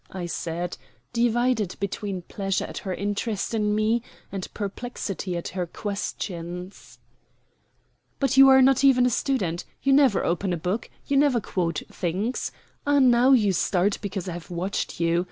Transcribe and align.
I 0.09 0.25
said, 0.25 0.77
divided 1.13 1.75
between 1.79 2.23
pleasure 2.23 2.65
at 2.65 2.79
her 2.79 2.93
interest 2.95 3.53
in 3.53 3.75
me 3.75 4.01
and 4.31 4.51
perplexity 4.51 5.37
at 5.37 5.49
her 5.49 5.67
questions. 5.67 6.97
"But 8.19 8.35
you 8.35 8.49
are 8.49 8.63
not 8.63 8.83
even 8.83 9.05
a 9.05 9.11
student. 9.11 9.63
You 9.83 9.93
never 9.93 10.23
open 10.25 10.53
a 10.53 10.57
book; 10.57 10.89
you 11.05 11.17
never 11.17 11.39
quote 11.39 11.83
things 11.91 12.51
ah, 12.87 12.97
now 12.97 13.33
you 13.33 13.53
start 13.53 13.99
because 14.01 14.27
I 14.27 14.33
have 14.33 14.49
watched 14.49 14.99
you. 14.99 15.19